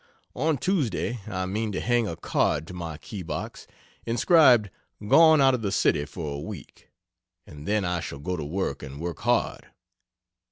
On 0.35 0.57
Tuesday 0.57 1.19
I 1.27 1.45
mean 1.45 1.71
to 1.73 1.79
hang 1.79 2.07
a 2.07 2.15
card 2.15 2.65
to 2.65 2.73
my 2.73 2.97
keybox, 2.97 3.67
inscribed 4.03 4.71
"Gone 5.07 5.39
out 5.39 5.53
of 5.53 5.61
the 5.61 5.71
City 5.71 6.05
for 6.05 6.33
a 6.33 6.39
week" 6.39 6.89
and 7.45 7.67
then 7.67 7.85
I 7.85 7.99
shall 7.99 8.17
go 8.17 8.35
to 8.35 8.43
work 8.43 8.81
and 8.81 8.99
work 8.99 9.19
hard. 9.19 9.67